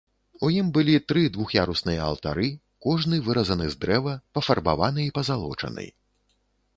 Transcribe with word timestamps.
У 0.45 0.47
ім 0.53 0.69
былі 0.75 0.95
тры 1.11 1.21
двух'ярусныя 1.35 2.01
алтары, 2.05 2.47
кожны 2.85 3.19
выразаны 3.27 3.69
з 3.73 3.79
дрэва, 3.85 4.15
пафарбаваны 4.39 5.01
і 5.11 5.13
пазалочаны. 5.19 5.85